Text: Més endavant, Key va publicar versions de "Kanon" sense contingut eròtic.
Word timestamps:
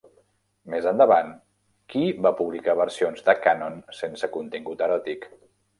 Més 0.73 0.87
endavant, 0.91 1.29
Key 1.95 2.09
va 2.27 2.33
publicar 2.41 2.77
versions 2.83 3.25
de 3.29 3.39
"Kanon" 3.47 3.81
sense 4.03 4.33
contingut 4.39 4.85
eròtic. 4.89 5.35